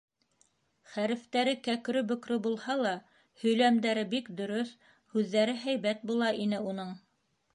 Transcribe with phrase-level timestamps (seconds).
[0.93, 2.95] Хәрефтәре кәкре-бөкрө булһа ла,
[3.43, 4.73] һөйләмдәре бик дөрөҫ,
[5.17, 6.97] һүҙҙәре һәйбәт була ине уның.